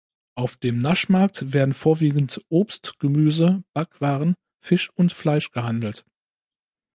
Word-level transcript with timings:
Auf 0.33 0.55
dem 0.57 0.79
Naschmarkt 0.79 1.53
werden 1.53 1.75
vorwiegend 1.75 2.43
Obst, 2.49 2.95
Gemüse, 2.97 3.63
Backwaren, 3.71 4.33
Fisch 4.59 4.89
und 4.95 5.13
Fleisch 5.13 5.51
gehandelt. 5.51 6.05